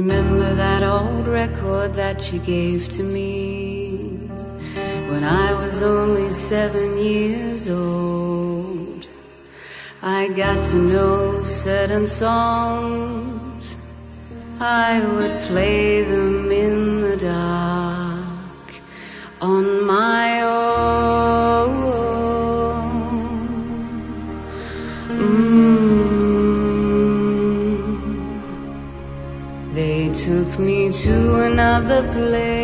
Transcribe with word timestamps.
Remember 0.00 0.54
that 0.54 0.82
old 0.82 1.26
record 1.26 1.94
that 1.94 2.30
you 2.30 2.38
gave 2.40 2.90
to 2.90 3.02
me 3.02 3.96
when 5.08 5.24
I 5.24 5.54
was 5.54 5.80
only 5.80 6.30
seven 6.30 6.98
years 6.98 7.66
old. 7.66 9.06
I 10.02 10.28
got 10.28 10.66
to 10.66 10.76
know 10.76 11.42
certain 11.44 12.06
songs. 12.06 13.74
I 14.60 15.00
would 15.00 15.40
play 15.48 16.02
them 16.02 16.52
in 16.52 17.00
the 17.00 17.16
dark 17.16 17.75
another 31.76 32.10
place 32.10 32.55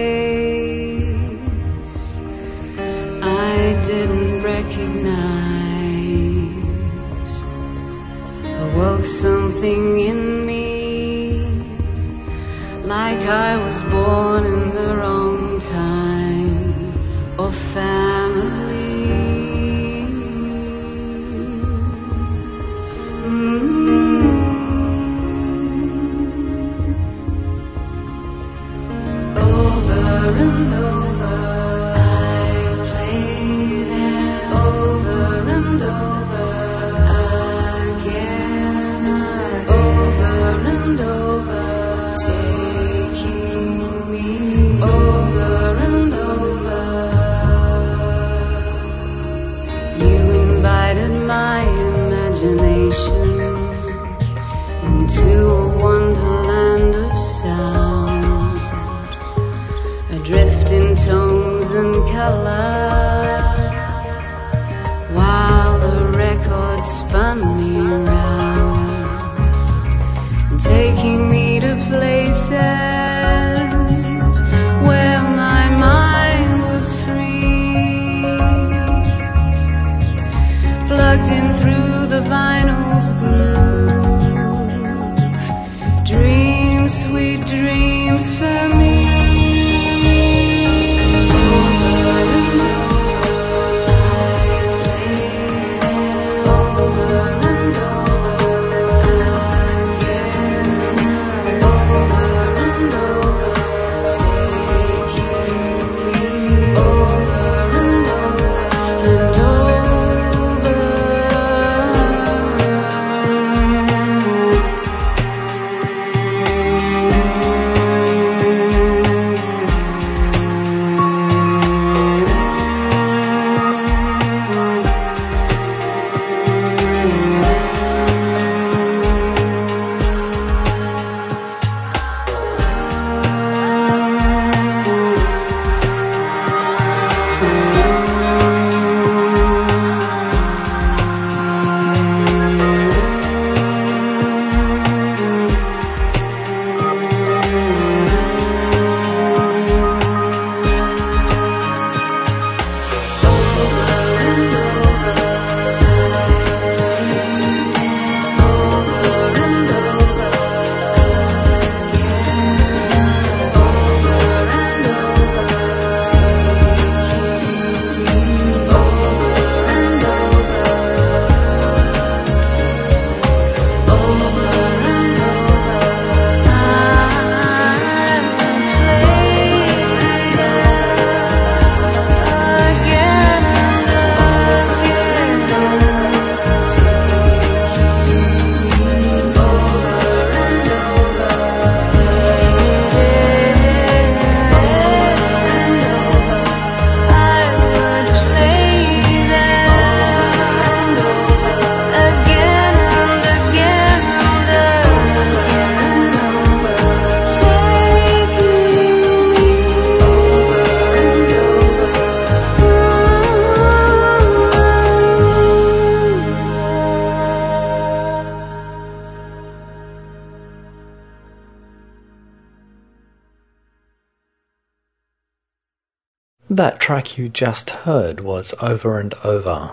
That 226.53 226.81
track 226.81 227.17
you 227.17 227.31
just 227.31 227.71
heard 227.71 228.21
was 228.21 228.53
Over 228.61 229.01
and 229.01 229.15
Over 229.25 229.71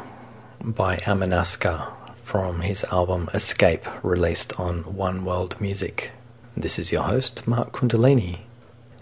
by 0.61 0.95
Aminaska 0.95 1.91
from 2.15 2.61
his 2.61 2.85
album 2.85 3.29
Escape, 3.33 3.85
released 4.01 4.57
on 4.57 4.95
One 4.95 5.25
World 5.25 5.59
Music. 5.59 6.11
This 6.55 6.79
is 6.79 6.93
your 6.93 7.03
host, 7.03 7.45
Mark 7.45 7.73
Kundalini. 7.73 8.43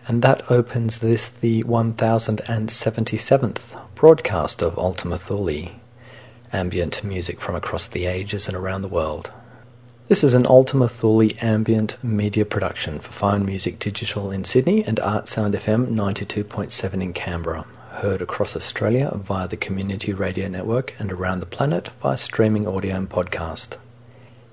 And 0.08 0.24
that 0.24 0.50
opens 0.50 1.02
this, 1.02 1.30
the 1.30 1.62
1077th 1.66 3.80
broadcast 3.94 4.64
of 4.64 4.80
Ultima 4.80 5.20
Thule, 5.20 5.70
ambient 6.52 7.04
music 7.04 7.40
from 7.40 7.54
across 7.54 7.88
the 7.88 8.08
ages 8.08 8.48
and 8.48 8.58
around 8.58 8.82
the 8.82 8.88
world. 8.88 9.32
This 10.08 10.24
is 10.24 10.34
an 10.34 10.48
Ultima 10.48 10.88
Thule 10.88 11.32
ambient 11.42 12.02
media 12.02 12.46
production 12.46 13.00
for 13.00 13.12
Fine 13.12 13.46
Music 13.46 13.78
Digital 13.78 14.32
in 14.32 14.46
Sydney 14.46 14.82
and 14.86 15.02
Art 15.02 15.28
Sound 15.28 15.54
FM 15.54 15.88
92.7 15.88 17.04
in 17.04 17.12
Canberra, 17.12 17.66
heard 17.92 18.22
across 18.22 18.56
Australia 18.56 19.12
via 19.14 19.50
the 19.50 19.58
Community 19.58 20.14
Radio 20.14 20.48
Network 20.48 20.96
and 20.98 21.12
around 21.12 21.42
the 21.42 21.46
planet 21.46 21.90
via 22.02 22.16
streaming 22.16 22.66
audio 22.66 22.96
and 22.96 23.10
podcast. 23.10 23.76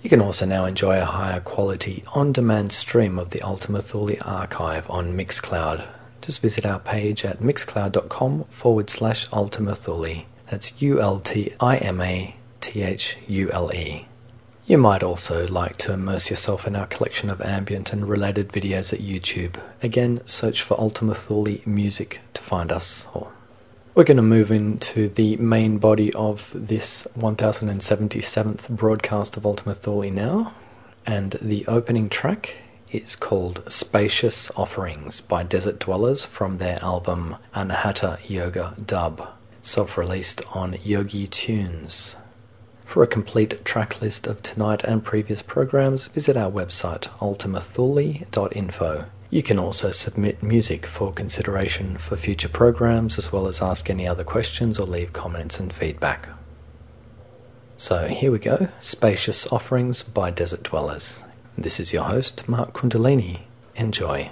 You 0.02 0.10
can 0.10 0.20
also 0.20 0.44
now 0.44 0.64
enjoy 0.64 1.00
a 1.00 1.04
higher 1.04 1.38
quality 1.38 2.02
on 2.16 2.32
demand 2.32 2.72
stream 2.72 3.16
of 3.16 3.30
the 3.30 3.42
Ultima 3.42 3.80
Thule 3.80 4.16
archive 4.22 4.90
on 4.90 5.16
Mixcloud. 5.16 5.86
Just 6.20 6.40
visit 6.40 6.66
our 6.66 6.80
page 6.80 7.24
at 7.24 7.38
mixcloud.com 7.38 8.42
forward 8.46 8.90
slash 8.90 9.28
Ultima 9.32 9.76
Thule. 9.76 10.24
That's 10.50 10.82
U 10.82 11.00
L 11.00 11.20
T 11.20 11.54
I 11.60 11.76
M 11.76 12.00
A 12.00 12.34
T 12.60 12.82
H 12.82 13.18
U 13.28 13.52
L 13.52 13.72
E. 13.72 14.08
You 14.66 14.78
might 14.78 15.02
also 15.02 15.46
like 15.46 15.76
to 15.76 15.92
immerse 15.92 16.30
yourself 16.30 16.66
in 16.66 16.74
our 16.74 16.86
collection 16.86 17.28
of 17.28 17.42
ambient 17.42 17.92
and 17.92 18.08
related 18.08 18.48
videos 18.48 18.94
at 18.94 19.00
YouTube. 19.00 19.60
Again, 19.82 20.22
search 20.24 20.62
for 20.62 20.80
Ultima 20.80 21.14
Thule 21.14 21.58
Music 21.66 22.20
to 22.32 22.40
find 22.40 22.72
us. 22.72 23.06
We're 23.94 24.04
going 24.04 24.16
to 24.16 24.22
move 24.22 24.50
into 24.50 25.10
the 25.10 25.36
main 25.36 25.76
body 25.76 26.14
of 26.14 26.50
this 26.54 27.06
1077th 27.14 28.70
broadcast 28.70 29.36
of 29.36 29.44
Ultima 29.44 29.74
Thule 29.74 30.10
now, 30.10 30.54
and 31.04 31.32
the 31.42 31.66
opening 31.66 32.08
track 32.08 32.56
is 32.90 33.16
called 33.16 33.70
Spacious 33.70 34.50
Offerings 34.56 35.20
by 35.20 35.42
Desert 35.42 35.78
Dwellers 35.78 36.24
from 36.24 36.56
their 36.56 36.82
album 36.82 37.36
Anahata 37.54 38.18
Yoga 38.26 38.74
Dub, 38.82 39.28
self 39.60 39.98
released 39.98 40.40
on 40.54 40.78
Yogi 40.82 41.26
Tunes. 41.26 42.16
For 42.84 43.02
a 43.02 43.08
complete 43.08 43.64
track 43.64 44.00
list 44.00 44.26
of 44.26 44.42
tonight 44.42 44.84
and 44.84 45.02
previous 45.02 45.42
programs, 45.42 46.06
visit 46.06 46.36
our 46.36 46.50
website 46.50 47.08
ultimathule.info. 47.18 49.06
You 49.30 49.42
can 49.42 49.58
also 49.58 49.90
submit 49.90 50.44
music 50.44 50.86
for 50.86 51.12
consideration 51.12 51.96
for 51.96 52.16
future 52.16 52.48
programs, 52.48 53.18
as 53.18 53.32
well 53.32 53.48
as 53.48 53.60
ask 53.60 53.90
any 53.90 54.06
other 54.06 54.22
questions 54.22 54.78
or 54.78 54.86
leave 54.86 55.12
comments 55.12 55.58
and 55.58 55.72
feedback. 55.72 56.28
So 57.76 58.06
here 58.06 58.30
we 58.30 58.38
go 58.38 58.68
Spacious 58.78 59.50
Offerings 59.52 60.04
by 60.04 60.30
Desert 60.30 60.62
Dwellers. 60.62 61.24
This 61.58 61.80
is 61.80 61.92
your 61.92 62.04
host, 62.04 62.48
Mark 62.48 62.72
Kundalini. 62.72 63.40
Enjoy. 63.74 64.30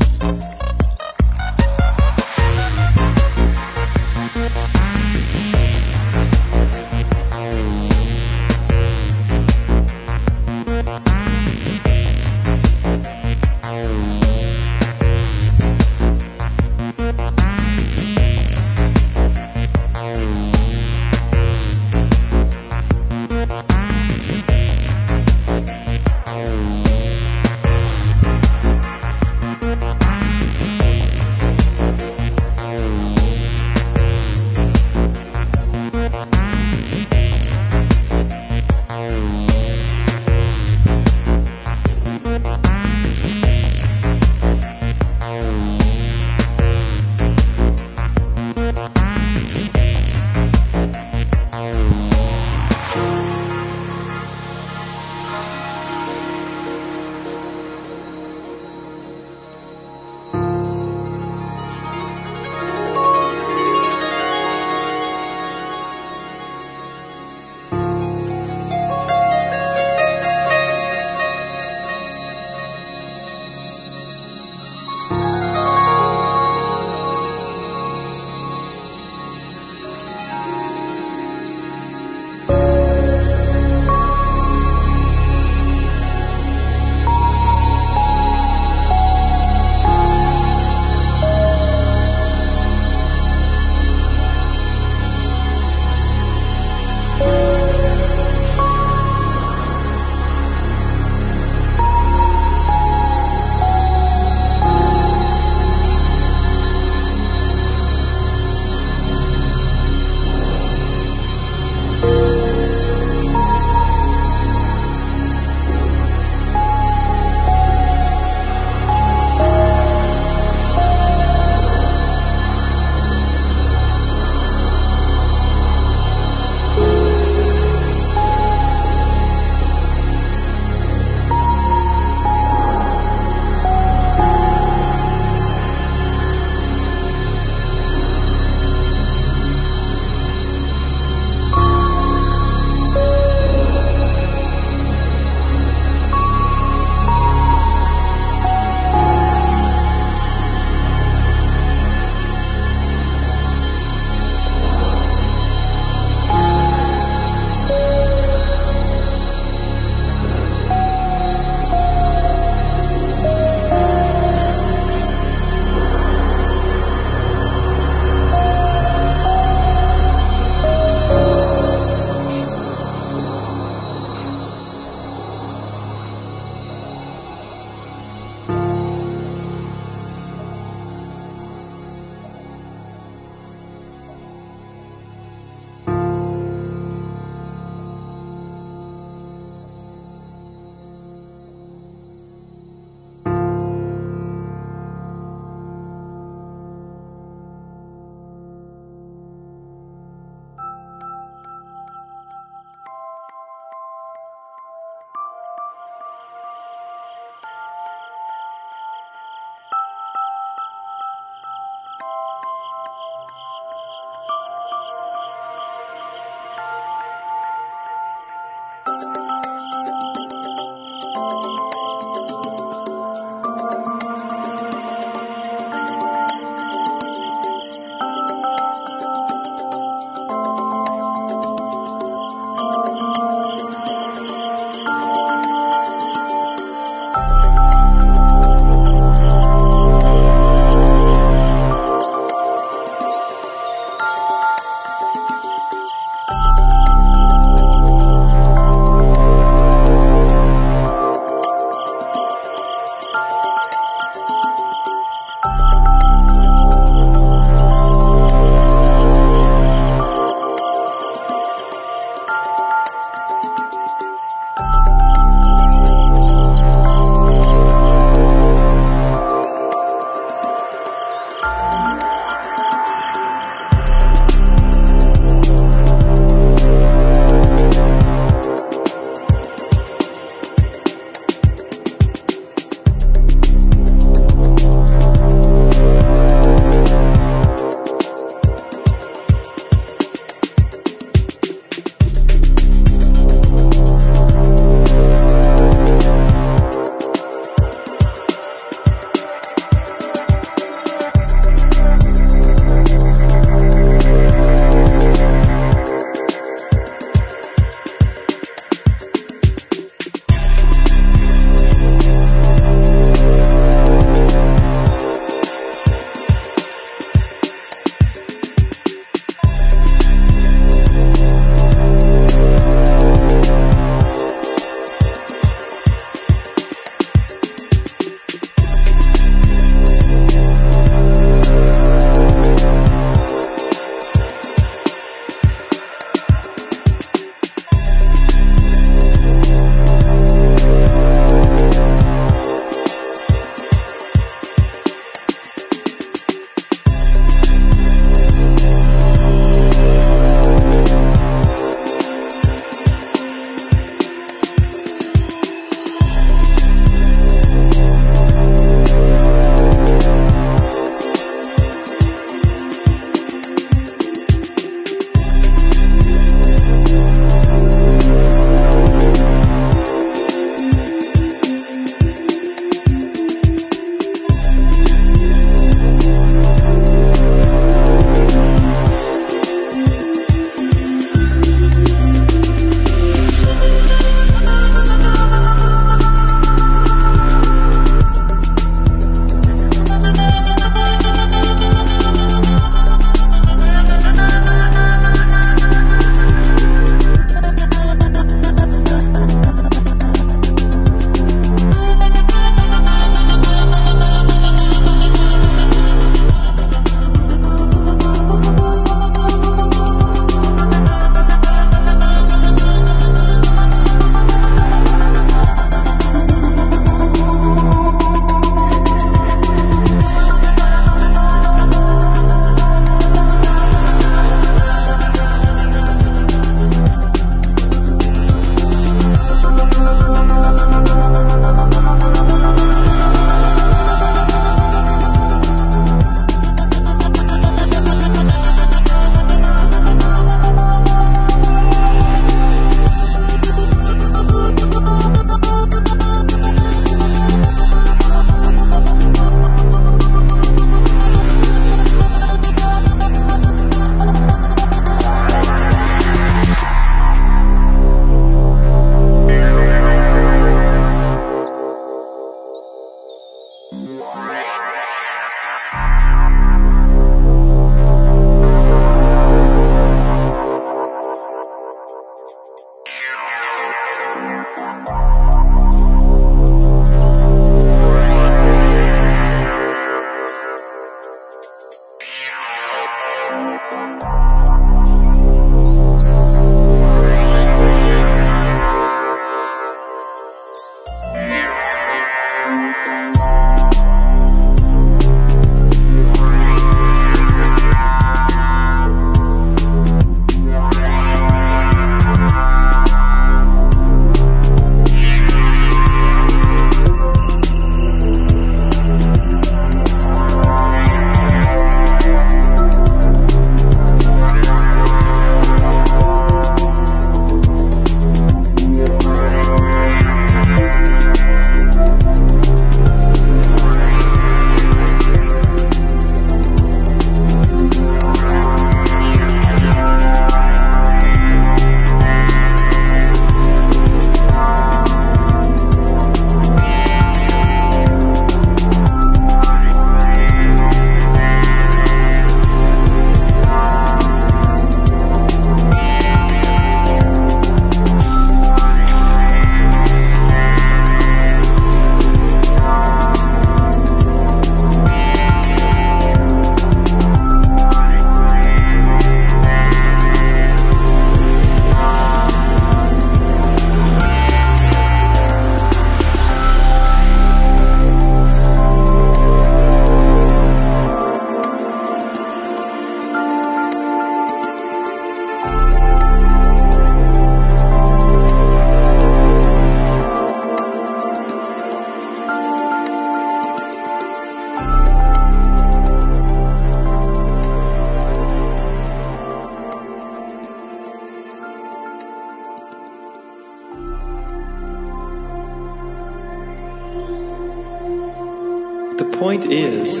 Point 599.38 599.52
is, 599.52 600.00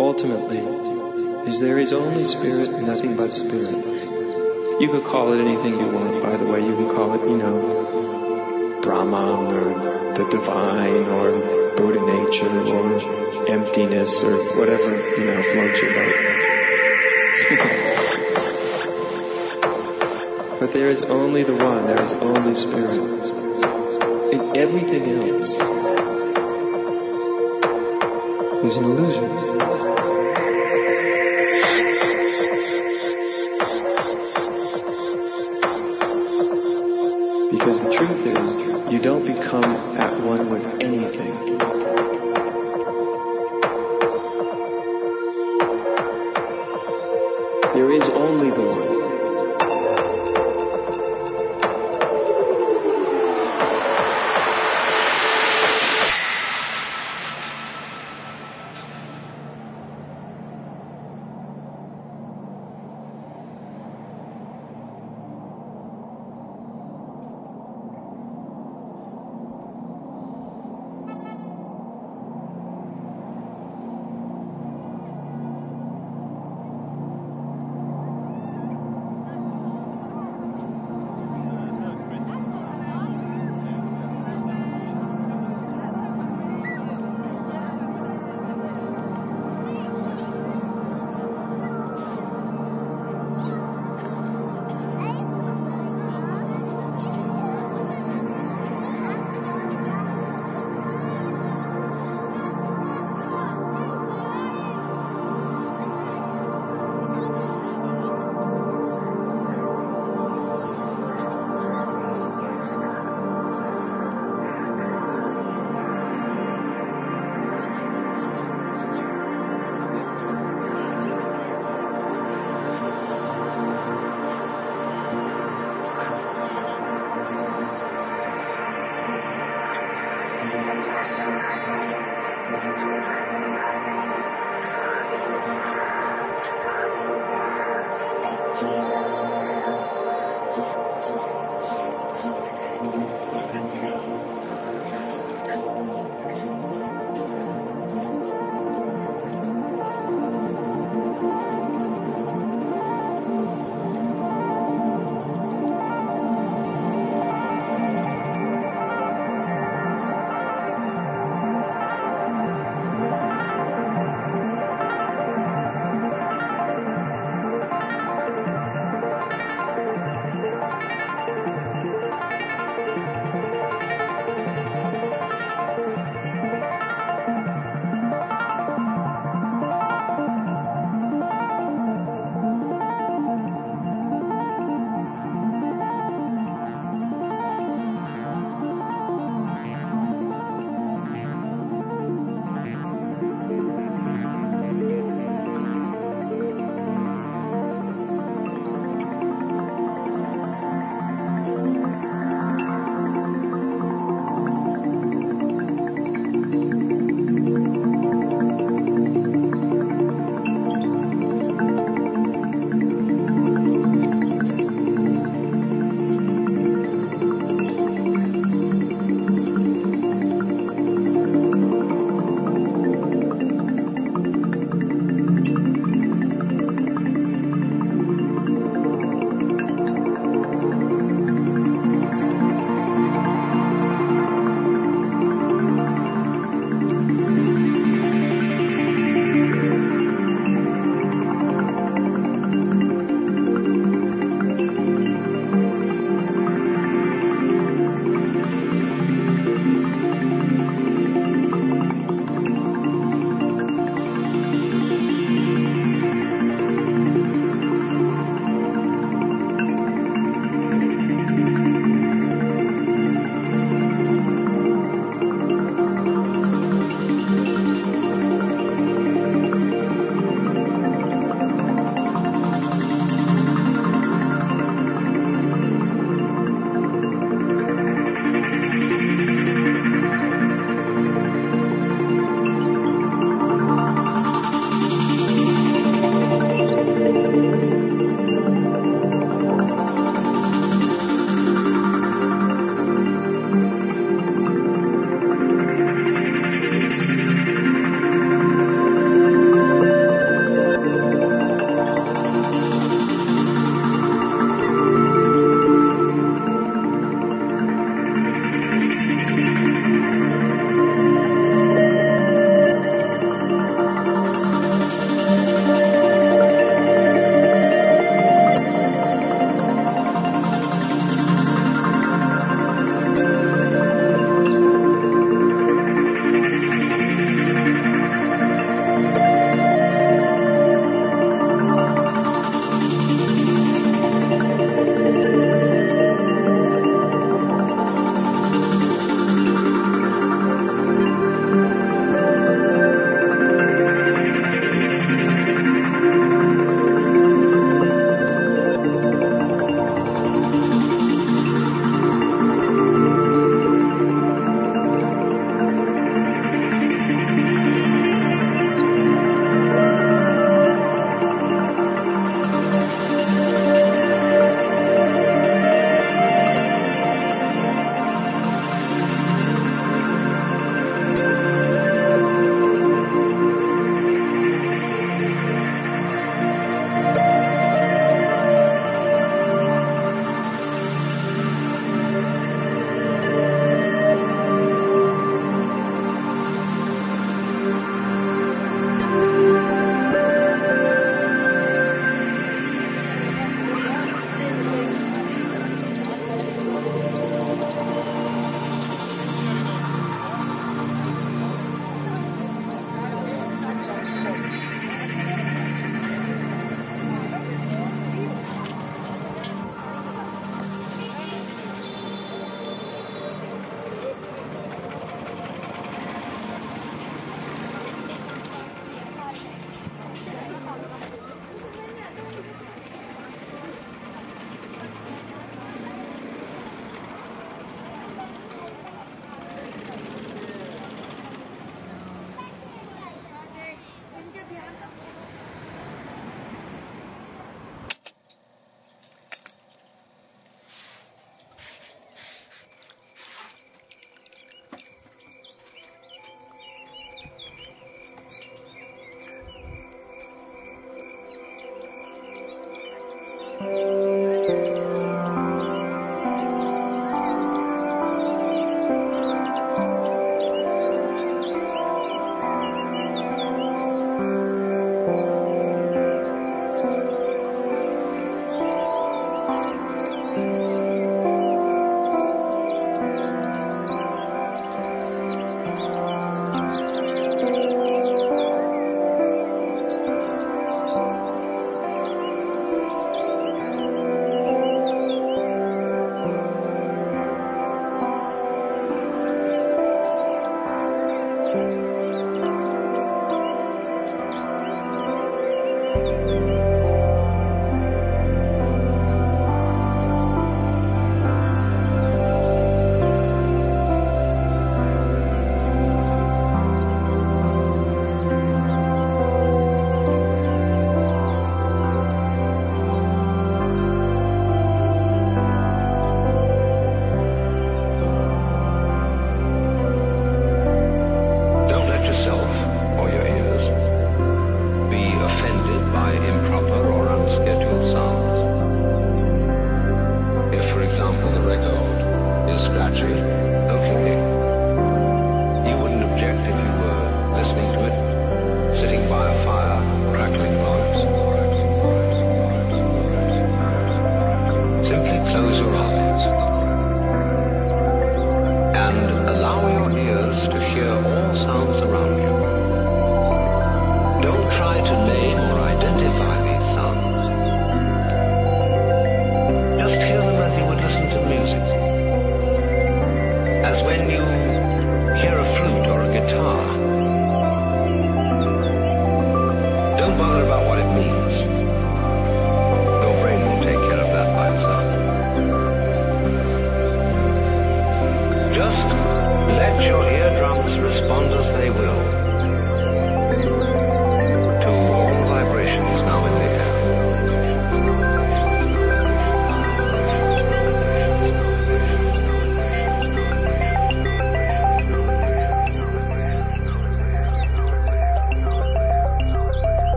ultimately, 0.00 0.58
is 1.48 1.60
there 1.60 1.78
is 1.78 1.92
only 1.92 2.24
spirit 2.24 2.82
nothing 2.82 3.16
but 3.16 3.34
spirit. 3.34 3.70
You 4.80 4.88
could 4.90 5.04
call 5.04 5.32
it 5.32 5.40
anything 5.40 5.78
you 5.78 5.86
want, 5.86 6.22
by 6.22 6.36
the 6.36 6.46
way. 6.46 6.64
You 6.64 6.74
can 6.74 6.88
call 6.88 7.14
it, 7.14 7.20
you 7.28 7.36
know, 7.36 8.80
Brahman 8.82 9.52
or 9.52 10.14
the 10.14 10.28
divine 10.30 11.04
or 11.06 11.32
Buddha 11.76 12.00
nature 12.00 12.48
or 12.48 12.98
emptiness 13.48 14.22
or 14.22 14.36
whatever, 14.58 14.96
you 15.16 15.24
know, 15.24 15.42
floats 15.42 15.82
your 15.82 15.94
boat. 15.94 16.14
but 20.60 20.72
there 20.72 20.90
is 20.90 21.02
only 21.02 21.42
the 21.44 21.54
one, 21.54 21.86
there 21.86 22.02
is 22.02 22.12
only 22.14 22.54
spirit. 22.54 23.17
Everything 24.58 25.04
else 25.20 25.50
is 28.64 28.76
an 28.76 28.84
illusion. 28.90 29.28
Because 37.52 37.84
the 37.84 37.92
truth 37.92 38.26
is, 38.26 38.92
you 38.92 38.98
don't 38.98 39.24
become 39.24 39.62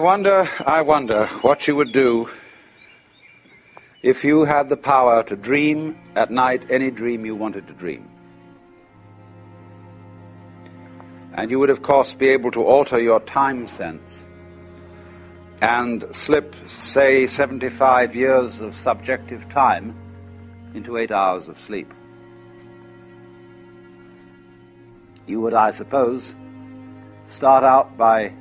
I 0.00 0.02
wonder, 0.02 0.48
I 0.64 0.80
wonder 0.80 1.26
what 1.42 1.68
you 1.68 1.76
would 1.76 1.92
do 1.92 2.30
if 4.02 4.24
you 4.24 4.44
had 4.44 4.70
the 4.70 4.76
power 4.78 5.22
to 5.24 5.36
dream 5.36 5.94
at 6.16 6.30
night 6.30 6.70
any 6.70 6.90
dream 6.90 7.26
you 7.26 7.36
wanted 7.36 7.66
to 7.66 7.74
dream. 7.74 8.08
And 11.34 11.50
you 11.50 11.58
would, 11.58 11.68
of 11.68 11.82
course, 11.82 12.14
be 12.14 12.28
able 12.28 12.50
to 12.52 12.62
alter 12.62 12.98
your 12.98 13.20
time 13.20 13.68
sense 13.68 14.22
and 15.60 16.06
slip, 16.12 16.54
say, 16.66 17.26
75 17.26 18.16
years 18.16 18.60
of 18.60 18.74
subjective 18.76 19.46
time 19.50 19.94
into 20.74 20.96
eight 20.96 21.10
hours 21.10 21.46
of 21.46 21.58
sleep. 21.66 21.92
You 25.26 25.42
would, 25.42 25.52
I 25.52 25.72
suppose, 25.72 26.32
start 27.28 27.64
out 27.64 27.98
by 27.98 28.32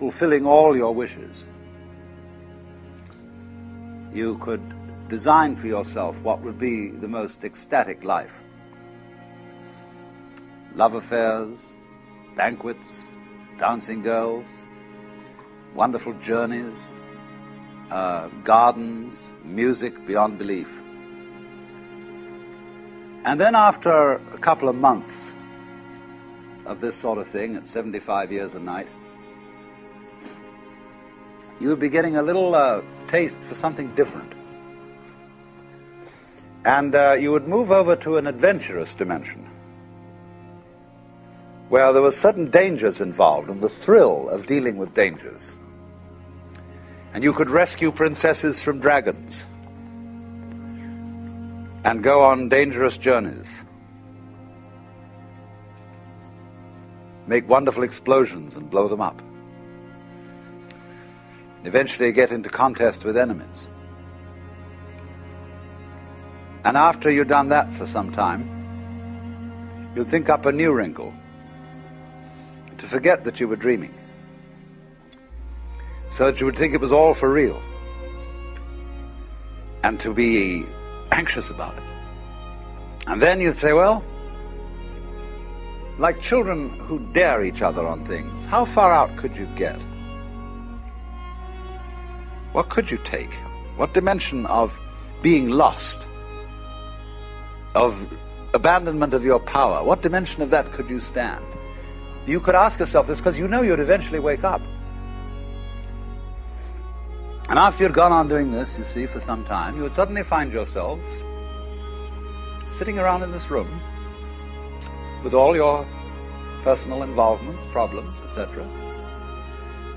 fulfilling 0.00 0.46
all 0.46 0.74
your 0.74 0.94
wishes. 0.94 1.44
You 4.14 4.38
could 4.38 4.62
design 5.10 5.56
for 5.56 5.66
yourself 5.66 6.16
what 6.22 6.40
would 6.40 6.58
be 6.58 6.88
the 6.88 7.06
most 7.06 7.44
ecstatic 7.44 8.02
life. 8.02 8.32
Love 10.74 10.94
affairs, 10.94 11.76
banquets, 12.34 13.08
dancing 13.58 14.00
girls, 14.02 14.46
wonderful 15.74 16.14
journeys, 16.14 16.74
uh, 17.90 18.28
gardens, 18.42 19.26
music 19.44 20.06
beyond 20.06 20.38
belief. 20.38 20.70
And 23.26 23.38
then 23.38 23.54
after 23.54 24.12
a 24.12 24.38
couple 24.38 24.70
of 24.70 24.76
months 24.76 25.14
of 26.64 26.80
this 26.80 26.96
sort 26.96 27.18
of 27.18 27.28
thing 27.28 27.56
at 27.56 27.68
75 27.68 28.32
years 28.32 28.54
a 28.54 28.60
night, 28.60 28.88
you 31.60 31.68
would 31.68 31.78
be 31.78 31.90
getting 31.90 32.16
a 32.16 32.22
little 32.22 32.54
uh, 32.54 32.82
taste 33.08 33.40
for 33.42 33.54
something 33.54 33.94
different. 33.94 34.32
And 36.64 36.94
uh, 36.94 37.12
you 37.12 37.30
would 37.32 37.46
move 37.46 37.70
over 37.70 37.96
to 37.96 38.16
an 38.16 38.26
adventurous 38.26 38.94
dimension 38.94 39.48
where 41.68 41.92
there 41.92 42.02
were 42.02 42.10
certain 42.10 42.50
dangers 42.50 43.00
involved 43.00 43.48
and 43.48 43.60
the 43.60 43.68
thrill 43.68 44.28
of 44.28 44.46
dealing 44.46 44.76
with 44.76 44.92
dangers. 44.94 45.56
And 47.12 47.22
you 47.22 47.32
could 47.32 47.50
rescue 47.50 47.92
princesses 47.92 48.60
from 48.60 48.80
dragons 48.80 49.46
and 51.84 52.02
go 52.02 52.22
on 52.22 52.48
dangerous 52.48 52.96
journeys. 52.96 53.46
Make 57.26 57.48
wonderful 57.48 57.84
explosions 57.84 58.54
and 58.54 58.68
blow 58.68 58.88
them 58.88 59.00
up 59.00 59.22
eventually 61.64 62.12
get 62.12 62.32
into 62.32 62.48
contest 62.48 63.04
with 63.04 63.16
enemies. 63.16 63.68
And 66.64 66.76
after 66.76 67.10
you've 67.10 67.28
done 67.28 67.48
that 67.50 67.72
for 67.74 67.86
some 67.86 68.12
time, 68.12 69.92
you'll 69.94 70.04
think 70.04 70.28
up 70.28 70.46
a 70.46 70.52
new 70.52 70.72
wrinkle 70.72 71.14
to 72.78 72.86
forget 72.86 73.24
that 73.24 73.40
you 73.40 73.48
were 73.48 73.56
dreaming. 73.56 73.94
So 76.12 76.26
that 76.26 76.40
you 76.40 76.46
would 76.46 76.56
think 76.56 76.74
it 76.74 76.80
was 76.80 76.92
all 76.92 77.14
for 77.14 77.30
real. 77.30 77.62
And 79.82 79.98
to 80.00 80.12
be 80.12 80.66
anxious 81.12 81.50
about 81.50 81.76
it. 81.78 81.84
And 83.06 83.22
then 83.22 83.40
you'd 83.40 83.56
say, 83.56 83.72
well, 83.72 84.04
like 85.98 86.20
children 86.20 86.70
who 86.70 86.98
dare 87.12 87.44
each 87.44 87.62
other 87.62 87.86
on 87.86 88.04
things, 88.06 88.44
how 88.44 88.64
far 88.64 88.92
out 88.92 89.16
could 89.16 89.36
you 89.36 89.46
get? 89.56 89.80
What 92.52 92.68
could 92.68 92.90
you 92.90 92.98
take? 92.98 93.32
What 93.76 93.94
dimension 93.94 94.46
of 94.46 94.78
being 95.22 95.48
lost, 95.48 96.08
of 97.74 97.96
abandonment 98.52 99.14
of 99.14 99.24
your 99.24 99.38
power, 99.38 99.84
what 99.84 100.02
dimension 100.02 100.42
of 100.42 100.50
that 100.50 100.72
could 100.72 100.90
you 100.90 101.00
stand? 101.00 101.44
You 102.26 102.40
could 102.40 102.54
ask 102.54 102.78
yourself 102.78 103.06
this 103.06 103.18
because 103.18 103.36
you 103.36 103.48
know 103.48 103.62
you'd 103.62 103.80
eventually 103.80 104.18
wake 104.18 104.44
up. 104.44 104.60
And 107.48 107.58
after 107.58 107.82
you'd 107.82 107.94
gone 107.94 108.12
on 108.12 108.28
doing 108.28 108.52
this, 108.52 108.78
you 108.78 108.84
see, 108.84 109.06
for 109.06 109.18
some 109.18 109.44
time, 109.44 109.76
you 109.76 109.82
would 109.82 109.94
suddenly 109.94 110.22
find 110.22 110.52
yourselves 110.52 111.24
sitting 112.78 112.98
around 112.98 113.22
in 113.22 113.32
this 113.32 113.50
room 113.50 113.80
with 115.24 115.34
all 115.34 115.56
your 115.56 115.86
personal 116.62 117.02
involvements, 117.02 117.62
problems, 117.72 118.16
etc., 118.30 118.64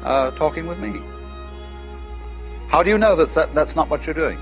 uh, 0.03 0.31
talking 0.31 0.65
with 0.65 0.79
me. 0.79 1.12
How 2.73 2.81
do 2.81 2.89
you 2.89 2.97
know 2.97 3.15
that, 3.17 3.29
that 3.35 3.53
that's 3.53 3.75
not 3.75 3.87
what 3.87 4.07
you're 4.07 4.15
doing? 4.15 4.39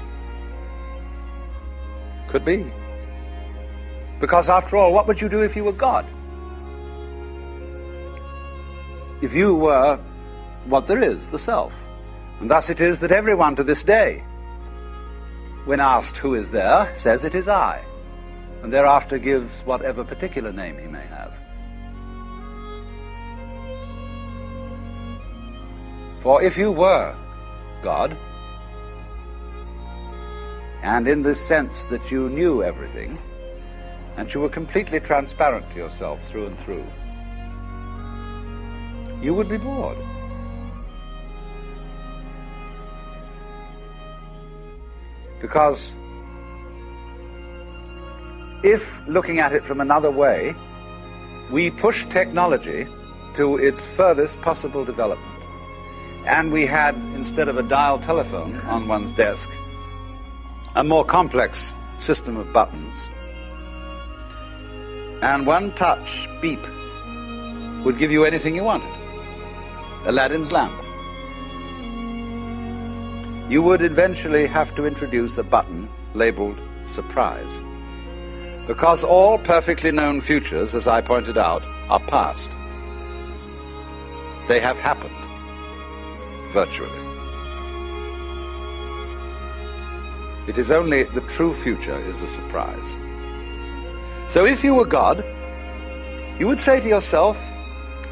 Could 2.29 2.45
be. 2.45 2.71
Because 4.21 4.47
after 4.47 4.77
all, 4.77 4.93
what 4.93 5.05
would 5.07 5.19
you 5.19 5.27
do 5.27 5.41
if 5.41 5.57
you 5.57 5.65
were 5.65 5.73
God? 5.73 6.05
If 9.21 9.33
you 9.33 9.53
were 9.53 9.97
what 10.63 10.87
there 10.87 11.03
is, 11.03 11.27
the 11.27 11.39
self. 11.39 11.73
And 12.39 12.49
thus 12.49 12.69
it 12.69 12.79
is 12.79 12.99
that 12.99 13.11
everyone 13.11 13.57
to 13.57 13.65
this 13.65 13.83
day, 13.83 14.23
when 15.65 15.81
asked 15.81 16.15
who 16.15 16.35
is 16.35 16.51
there, 16.51 16.89
says 16.95 17.25
it 17.25 17.35
is 17.35 17.49
I, 17.49 17.83
and 18.63 18.71
thereafter 18.71 19.17
gives 19.17 19.59
whatever 19.65 20.05
particular 20.05 20.53
name 20.53 20.79
he 20.79 20.87
may 20.87 21.05
have. 21.05 21.33
For 26.23 26.41
if 26.41 26.57
you 26.57 26.71
were 26.71 27.13
God. 27.81 28.17
And 30.83 31.07
in 31.07 31.21
the 31.21 31.35
sense 31.35 31.85
that 31.85 32.11
you 32.11 32.29
knew 32.29 32.63
everything, 32.63 33.19
and 34.17 34.33
you 34.33 34.41
were 34.41 34.49
completely 34.49 34.99
transparent 34.99 35.69
to 35.71 35.77
yourself 35.77 36.19
through 36.29 36.47
and 36.47 36.59
through, 36.59 36.85
you 39.21 39.33
would 39.33 39.47
be 39.47 39.57
bored. 39.57 39.97
Because 45.39 45.95
if, 48.63 48.99
looking 49.07 49.39
at 49.39 49.53
it 49.53 49.63
from 49.63 49.81
another 49.81 50.11
way, 50.11 50.53
we 51.51 51.71
push 51.71 52.05
technology 52.05 52.87
to 53.35 53.57
its 53.57 53.85
furthest 53.85 54.39
possible 54.41 54.85
development, 54.85 55.30
and 56.25 56.51
we 56.51 56.65
had, 56.65 56.95
instead 57.15 57.47
of 57.47 57.57
a 57.57 57.63
dial 57.63 57.99
telephone 57.99 58.55
on 58.61 58.87
one's 58.87 59.11
desk, 59.13 59.49
a 60.75 60.83
more 60.83 61.03
complex 61.03 61.73
system 61.97 62.37
of 62.37 62.53
buttons. 62.53 62.93
And 65.23 65.45
one 65.45 65.71
touch 65.73 66.27
beep 66.41 66.61
would 67.83 67.97
give 67.97 68.11
you 68.11 68.25
anything 68.25 68.55
you 68.55 68.63
wanted. 68.63 68.93
Aladdin's 70.05 70.51
lamp. 70.51 70.73
You 73.51 73.61
would 73.63 73.81
eventually 73.81 74.47
have 74.47 74.73
to 74.75 74.85
introduce 74.85 75.37
a 75.37 75.43
button 75.43 75.89
labeled 76.13 76.59
surprise. 76.87 77.51
Because 78.67 79.03
all 79.03 79.37
perfectly 79.39 79.91
known 79.91 80.21
futures, 80.21 80.73
as 80.75 80.87
I 80.87 81.01
pointed 81.01 81.37
out, 81.37 81.63
are 81.89 81.99
past. 81.99 82.51
They 84.47 84.59
have 84.59 84.77
happened 84.77 85.20
virtually. 86.51 87.11
It 90.47 90.57
is 90.57 90.71
only 90.71 91.03
the 91.03 91.21
true 91.21 91.55
future 91.63 91.97
is 91.99 92.21
a 92.21 92.27
surprise. 92.27 94.33
So 94.33 94.45
if 94.45 94.63
you 94.63 94.75
were 94.75 94.85
God, 94.85 95.23
you 96.39 96.47
would 96.47 96.59
say 96.59 96.79
to 96.79 96.87
yourself, 96.87 97.37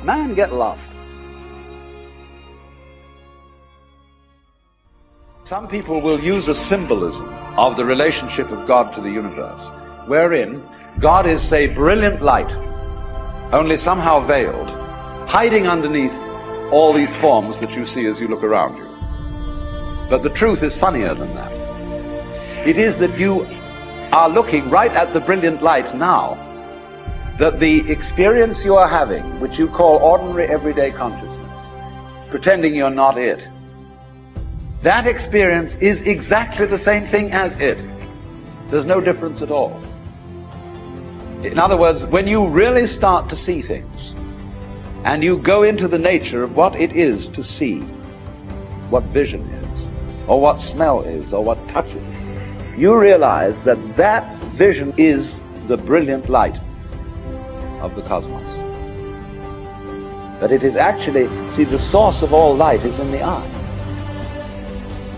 man, 0.03 0.35
get 0.35 0.53
lost. 0.53 0.89
Some 5.45 5.67
people 5.67 5.99
will 5.99 6.19
use 6.19 6.47
a 6.47 6.53
symbolism 6.53 7.27
of 7.57 7.75
the 7.75 7.83
relationship 7.83 8.51
of 8.51 8.67
God 8.67 8.93
to 8.93 9.01
the 9.01 9.09
universe, 9.09 9.67
wherein 10.05 10.63
God 10.99 11.25
is, 11.25 11.41
say, 11.41 11.67
brilliant 11.67 12.21
light, 12.21 12.51
only 13.51 13.75
somehow 13.75 14.19
veiled, 14.19 14.69
hiding 15.27 15.65
underneath 15.65 16.13
all 16.71 16.93
these 16.93 17.15
forms 17.17 17.57
that 17.59 17.71
you 17.71 17.85
see 17.85 18.05
as 18.05 18.19
you 18.19 18.27
look 18.27 18.43
around 18.43 18.77
you. 18.77 18.85
But 20.09 20.23
the 20.23 20.29
truth 20.29 20.63
is 20.63 20.75
funnier 20.75 21.13
than 21.13 21.33
that. 21.35 21.51
It 22.67 22.77
is 22.77 22.97
that 22.97 23.17
you 23.17 23.45
are 24.11 24.29
looking 24.29 24.69
right 24.69 24.91
at 24.91 25.13
the 25.13 25.19
brilliant 25.19 25.61
light 25.61 25.95
now, 25.95 26.35
that 27.37 27.59
the 27.59 27.89
experience 27.89 28.65
you 28.65 28.75
are 28.75 28.87
having, 28.87 29.39
which 29.39 29.57
you 29.57 29.67
call 29.67 29.97
ordinary 29.99 30.47
everyday 30.47 30.91
consciousness, 30.91 31.67
pretending 32.29 32.75
you're 32.75 32.89
not 32.89 33.17
it, 33.17 33.47
that 34.81 35.07
experience 35.07 35.75
is 35.75 36.01
exactly 36.01 36.65
the 36.65 36.77
same 36.77 37.05
thing 37.05 37.31
as 37.31 37.55
it. 37.57 37.83
There's 38.69 38.85
no 38.85 39.01
difference 39.01 39.41
at 39.41 39.51
all. 39.51 39.81
In 41.43 41.59
other 41.59 41.77
words, 41.77 42.05
when 42.05 42.27
you 42.27 42.47
really 42.47 42.87
start 42.87 43.29
to 43.29 43.35
see 43.35 43.61
things, 43.61 44.13
and 45.03 45.23
you 45.23 45.37
go 45.37 45.63
into 45.63 45.87
the 45.87 45.97
nature 45.97 46.43
of 46.43 46.55
what 46.55 46.75
it 46.75 46.93
is 46.93 47.29
to 47.29 47.43
see, 47.43 47.79
what 48.89 49.03
vision 49.05 49.41
is, 49.41 49.87
or 50.27 50.41
what 50.41 50.59
smell 50.59 51.01
is, 51.01 51.33
or 51.33 51.43
what 51.43 51.57
touch 51.69 51.93
is, 51.93 52.27
you 52.77 52.97
realize 52.97 53.59
that 53.61 53.95
that 53.95 54.35
vision 54.55 54.93
is 54.97 55.41
the 55.67 55.77
brilliant 55.77 56.29
light 56.29 56.57
of 57.81 57.95
the 57.95 58.01
cosmos. 58.01 58.43
That 60.39 60.51
it 60.51 60.63
is 60.63 60.75
actually, 60.75 61.27
see, 61.53 61.63
the 61.63 61.79
source 61.79 62.21
of 62.21 62.33
all 62.33 62.55
light 62.55 62.83
is 62.85 62.99
in 62.99 63.11
the 63.11 63.23
eye. 63.23 63.49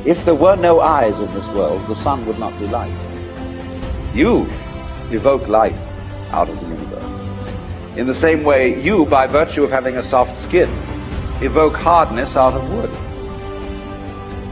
If 0.06 0.26
there 0.26 0.36
were 0.36 0.56
no 0.56 0.82
eyes 0.82 1.20
in 1.20 1.32
this 1.34 1.48
world, 1.50 1.88
the 1.88 1.96
sun 1.96 2.26
would 2.26 2.40
not 2.40 2.58
be 2.60 2.68
light. 2.68 2.94
You 4.16 4.48
evoke 5.12 5.48
light 5.48 5.76
out 6.32 6.50
of 6.50 6.60
the 6.60 6.68
universe. 6.68 6.91
In 7.98 8.08
the 8.08 8.14
same 8.14 8.44
way, 8.44 8.82
you, 8.82 9.06
by 9.06 9.28
virtue 9.28 9.66
of 9.66 9.70
having 9.70 9.98
a 9.98 10.02
soft 10.02 10.40
skin, 10.40 10.70
evoke 11.42 11.76
hardness 11.76 12.38
out 12.38 12.54
of 12.54 12.72
wood. 12.72 12.90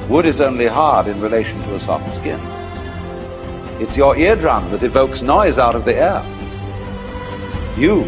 Wood 0.09 0.25
is 0.25 0.41
only 0.41 0.67
hard 0.67 1.07
in 1.07 1.21
relation 1.21 1.57
to 1.63 1.75
a 1.75 1.79
soft 1.79 2.13
skin. 2.13 2.39
It's 3.79 3.95
your 3.95 4.17
eardrum 4.17 4.71
that 4.71 4.83
evokes 4.83 5.21
noise 5.21 5.57
out 5.57 5.73
of 5.73 5.85
the 5.85 5.95
air. 5.95 6.21
You, 7.77 8.03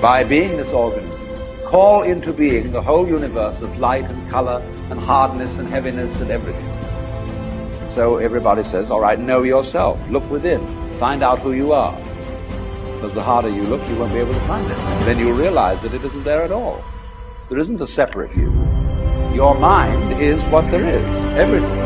by 0.00 0.22
being 0.22 0.56
this 0.56 0.70
organism, 0.70 1.18
call 1.64 2.04
into 2.04 2.32
being 2.32 2.70
the 2.70 2.80
whole 2.80 3.08
universe 3.08 3.62
of 3.62 3.76
light 3.78 4.04
and 4.04 4.30
color 4.30 4.62
and 4.90 5.00
hardness 5.00 5.56
and 5.56 5.68
heaviness 5.68 6.20
and 6.20 6.30
everything. 6.30 7.88
So 7.88 8.18
everybody 8.18 8.62
says, 8.62 8.92
all 8.92 9.00
right, 9.00 9.18
know 9.18 9.42
yourself. 9.42 9.98
Look 10.10 10.30
within. 10.30 10.64
Find 11.00 11.24
out 11.24 11.40
who 11.40 11.54
you 11.54 11.72
are. 11.72 11.92
Because 13.00 13.14
the 13.14 13.22
harder 13.22 13.48
you 13.48 13.62
look, 13.62 13.80
you 13.88 13.96
won't 13.96 14.12
be 14.12 14.18
able 14.18 14.34
to 14.34 14.40
find 14.40 14.70
it. 14.70 14.76
Then 15.06 15.18
you'll 15.18 15.32
realize 15.32 15.80
that 15.80 15.94
it 15.94 16.04
isn't 16.04 16.22
there 16.22 16.42
at 16.42 16.52
all. 16.52 16.84
There 17.48 17.58
isn't 17.58 17.80
a 17.80 17.86
separate 17.86 18.36
you. 18.36 18.50
Your 19.34 19.54
mind 19.54 20.20
is 20.20 20.42
what 20.52 20.70
there 20.70 20.84
is. 20.84 21.24
Everything. 21.34 21.80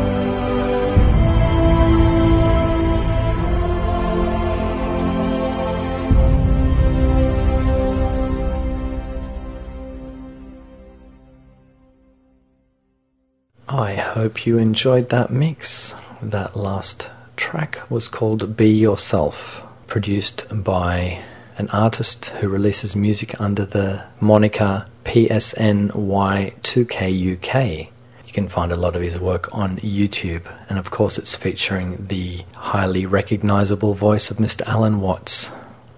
I 13.69 13.93
hope 13.95 14.45
you 14.45 14.57
enjoyed 14.57 15.07
that 15.11 15.31
mix. 15.31 15.95
That 16.21 16.57
last 16.57 17.09
track 17.37 17.89
was 17.89 18.09
called 18.09 18.57
Be 18.57 18.67
Yourself, 18.67 19.65
produced 19.87 20.45
by 20.63 21.23
an 21.57 21.69
artist 21.69 22.27
who 22.27 22.49
releases 22.49 22.95
music 22.95 23.39
under 23.39 23.65
the 23.65 24.03
moniker 24.19 24.85
PSNY2KUK. 25.05 27.89
You 28.25 28.33
can 28.33 28.49
find 28.49 28.71
a 28.71 28.77
lot 28.77 28.95
of 28.95 29.01
his 29.01 29.19
work 29.19 29.53
on 29.55 29.77
YouTube, 29.77 30.43
and 30.69 30.77
of 30.77 30.91
course, 30.91 31.17
it's 31.17 31.35
featuring 31.35 32.07
the 32.07 32.43
highly 32.53 33.05
recognizable 33.05 33.93
voice 33.93 34.29
of 34.29 34.37
Mr. 34.37 34.67
Alan 34.67 34.99
Watts. 34.99 35.51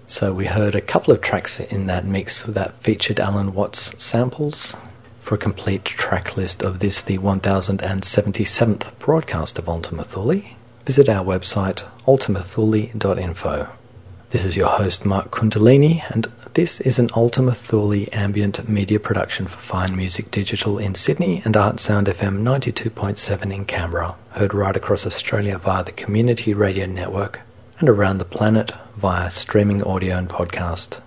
So, 0.06 0.32
we 0.32 0.46
heard 0.46 0.74
a 0.74 0.80
couple 0.80 1.12
of 1.12 1.20
tracks 1.20 1.60
in 1.60 1.86
that 1.86 2.04
mix 2.04 2.42
that 2.44 2.74
featured 2.82 3.20
Alan 3.20 3.54
Watts 3.54 4.02
samples, 4.02 4.76
for 5.18 5.34
a 5.34 5.38
complete 5.38 5.84
track 5.84 6.38
list 6.38 6.62
of 6.62 6.78
this, 6.78 7.02
the 7.02 7.18
1077th 7.18 8.98
broadcast 8.98 9.58
of 9.58 9.68
Ultima 9.68 10.04
Thule, 10.04 10.42
visit 10.86 11.08
our 11.08 11.22
website 11.22 11.84
ultimathule.info. 12.06 13.68
This 14.30 14.44
is 14.44 14.58
your 14.58 14.68
host 14.68 15.06
Mark 15.06 15.30
Kundalini, 15.30 16.02
and 16.12 16.30
this 16.52 16.82
is 16.82 16.98
an 16.98 17.08
Ultima 17.16 17.54
Thule 17.54 18.06
ambient 18.12 18.68
media 18.68 19.00
production 19.00 19.46
for 19.46 19.56
Fine 19.56 19.96
Music 19.96 20.30
Digital 20.30 20.76
in 20.78 20.94
Sydney 20.94 21.40
and 21.46 21.56
Art 21.56 21.80
Sound 21.80 22.08
FM 22.08 22.42
92.7 22.42 23.54
in 23.54 23.64
Canberra, 23.64 24.16
heard 24.32 24.52
right 24.52 24.76
across 24.76 25.06
Australia 25.06 25.56
via 25.56 25.82
the 25.82 25.92
Community 25.92 26.52
Radio 26.52 26.84
Network 26.84 27.40
and 27.80 27.88
around 27.88 28.18
the 28.18 28.26
planet 28.26 28.72
via 28.96 29.30
streaming 29.30 29.82
audio 29.82 30.18
and 30.18 30.28
podcast. 30.28 31.00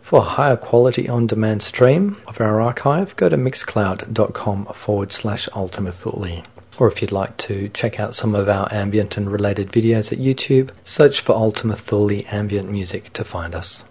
For 0.00 0.20
a 0.20 0.34
higher 0.38 0.56
quality 0.56 1.08
on 1.08 1.26
demand 1.26 1.62
stream 1.62 2.18
of 2.28 2.40
our 2.40 2.60
archive, 2.60 3.16
go 3.16 3.28
to 3.28 3.36
mixcloud.com 3.36 4.66
forward 4.66 5.10
slash 5.10 5.48
Ultima 5.52 5.90
Thule. 5.90 6.44
Or 6.82 6.90
if 6.90 7.00
you'd 7.00 7.12
like 7.12 7.36
to 7.36 7.68
check 7.68 8.00
out 8.00 8.16
some 8.16 8.34
of 8.34 8.48
our 8.48 8.66
ambient 8.72 9.16
and 9.16 9.30
related 9.30 9.70
videos 9.70 10.12
at 10.12 10.18
YouTube, 10.18 10.70
search 10.82 11.20
for 11.20 11.30
Ultima 11.30 11.76
Thule 11.76 12.24
Ambient 12.26 12.68
Music 12.68 13.12
to 13.12 13.22
find 13.22 13.54
us. 13.54 13.84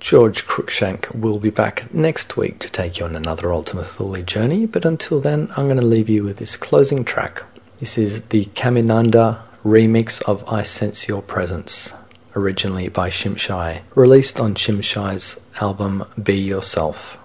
George 0.00 0.46
Cruikshank 0.46 1.14
will 1.14 1.38
be 1.38 1.50
back 1.50 1.92
next 1.92 2.38
week 2.38 2.58
to 2.60 2.72
take 2.72 2.98
you 2.98 3.04
on 3.04 3.14
another 3.14 3.52
Ultima 3.52 3.84
Thule 3.84 4.22
journey, 4.22 4.64
but 4.64 4.86
until 4.86 5.20
then, 5.20 5.52
I'm 5.58 5.66
going 5.66 5.76
to 5.76 5.84
leave 5.84 6.08
you 6.08 6.24
with 6.24 6.38
this 6.38 6.56
closing 6.56 7.04
track. 7.04 7.42
This 7.80 7.98
is 7.98 8.22
the 8.28 8.46
Caminanda 8.54 9.42
remix 9.62 10.22
of 10.22 10.48
I 10.48 10.62
Sense 10.62 11.06
Your 11.06 11.20
Presence 11.20 11.92
originally 12.34 12.88
by 12.88 13.10
Shimshai, 13.10 13.82
released 13.94 14.40
on 14.40 14.54
Shimshai's 14.54 15.38
album 15.60 16.06
Be 16.22 16.32
Yourself. 16.38 17.18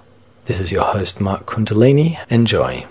This 0.48 0.60
is 0.60 0.70
your 0.70 0.84
host 0.84 1.22
Mark 1.22 1.46
Kundalini. 1.46 2.20
Enjoy. 2.30 2.86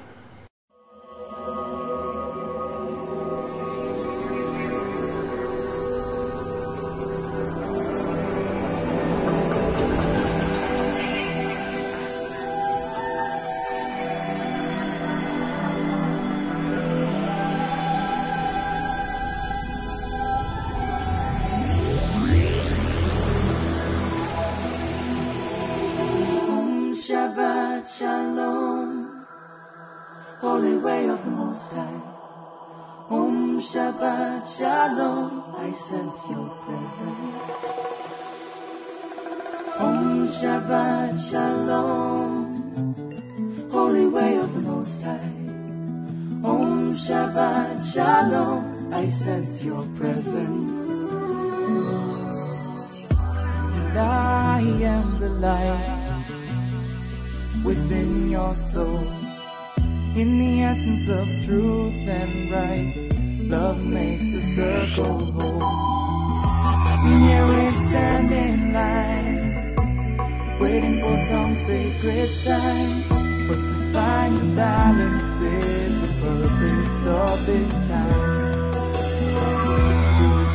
sense 49.24 49.62
your 49.62 49.84
presence. 49.96 50.78
And 53.86 53.98
I 53.98 54.60
am 54.60 55.18
the 55.20 55.28
light 55.28 56.24
within 57.64 58.30
your 58.30 58.56
soul. 58.72 59.06
In 60.16 60.38
the 60.40 60.62
essence 60.62 61.08
of 61.08 61.26
truth 61.46 62.08
and 62.20 62.50
right, 62.50 62.94
love 63.48 63.80
makes 63.84 64.24
the 64.24 64.42
circle 64.56 65.18
whole. 65.36 65.60
Here 67.06 67.46
we 67.46 67.62
stand 67.86 68.30
in 68.32 68.72
line, 68.72 70.58
waiting 70.58 70.98
for 71.00 71.16
some 71.30 71.54
sacred 71.66 72.28
sign. 72.28 72.90
But 73.46 73.60
to 73.70 73.92
find 73.94 74.36
the 74.36 74.48
balance 74.56 75.42
is 75.42 75.92
the 76.02 76.08
purpose 76.22 77.06
of 77.06 77.46
this 77.46 77.70
time 77.88 78.41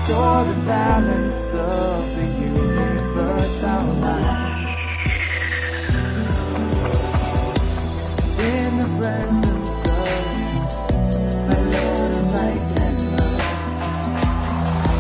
restore 0.08 0.44
the 0.46 0.54
balance 0.66 1.54
of 1.54 2.16
the 2.16 2.26
universe, 2.40 3.64
our. 3.64 3.86
In 8.40 8.78
the 8.78 8.88
presence 8.98 9.88
of 9.88 10.20
my 11.48 11.60
love, 11.74 12.26
light, 12.34 12.68
and 12.86 13.00
love, 13.18 13.42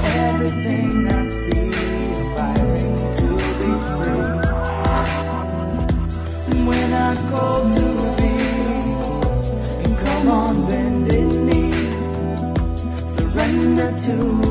everything 0.04 0.94
I 1.08 1.10
see 1.32 1.70
is 2.12 2.22
firing 2.36 2.96
to 3.18 3.28
be 3.60 3.72
free. 3.96 4.28
When 6.68 6.90
I 6.94 6.96
call 7.30 7.62
to 7.76 7.88
be, 8.18 8.34
and 9.84 9.94
come 10.00 10.28
on, 10.28 10.54
bended 10.68 11.32
knee, 11.46 11.76
surrender 13.16 13.92
to. 14.02 14.47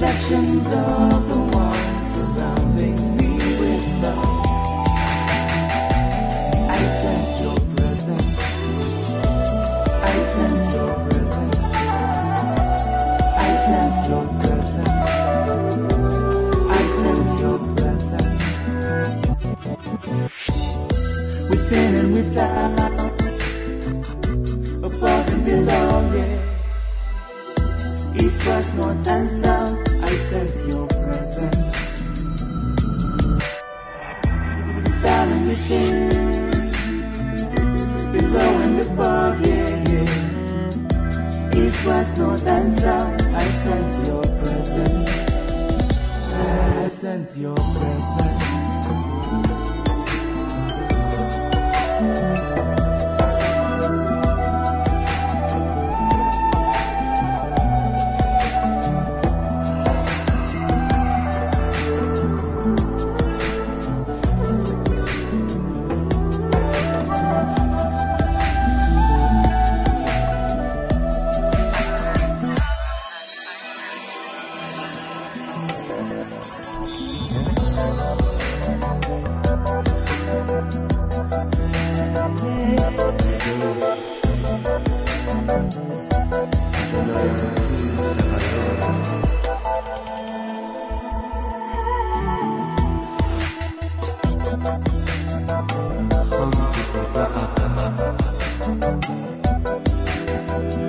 reflections 0.00 0.66
of 0.66 1.28
the 1.28 1.38
wall 1.52 1.74
surrounding 2.14 3.16
me 3.16 3.30
with 3.58 3.84
love. 4.00 4.46
I 6.70 6.78
sense 7.00 7.32
your 7.42 7.58
presence. 7.74 8.38
I 9.90 10.16
sense 10.34 10.66
your 10.76 10.94
presence. 11.08 11.58
I 13.34 13.50
sense 13.66 14.00
your 14.08 14.26
presence. 14.38 15.02
I 16.70 16.82
sense 17.02 17.32
your 17.42 17.58
presence. 17.74 18.42
Within 21.50 21.92
and 21.96 22.10
without, 22.14 22.94
above 24.84 25.28
and 25.32 25.42
below, 25.44 25.90
yeah. 26.14 26.46
East, 28.22 28.40
west, 28.46 28.74
north, 28.76 29.08
and 29.08 29.28
south. 29.30 29.37
canción. 47.18 48.17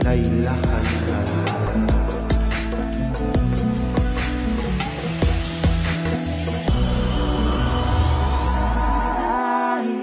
I 0.09 0.13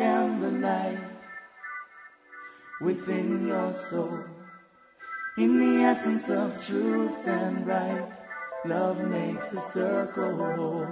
am 0.01 0.41
the 0.41 0.51
light 0.63 0.99
within 2.81 3.49
your 3.49 3.73
soul. 3.73 4.21
In 5.39 5.59
the 5.59 5.83
essence 5.83 6.31
of 6.31 6.65
truth 6.65 7.27
and 7.27 7.67
right, 7.67 8.09
love 8.65 9.01
makes 9.09 9.49
the 9.49 9.61
circle 9.61 10.37
whole. 10.37 10.87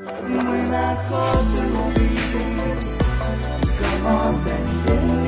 When 0.00 0.74
I 0.74 0.94
call 1.08 1.44
to 1.44 1.62
thee, 2.00 2.16
come 3.78 4.06
on 4.06 4.34
surrender 4.46 5.27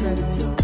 Presence. 0.00 0.59